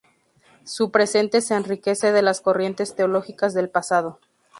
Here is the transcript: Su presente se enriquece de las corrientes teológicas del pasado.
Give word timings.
Su 0.63 0.89
presente 0.89 1.41
se 1.41 1.53
enriquece 1.53 2.11
de 2.11 2.23
las 2.23 2.41
corrientes 2.41 2.95
teológicas 2.95 3.53
del 3.53 3.69
pasado. 3.69 4.17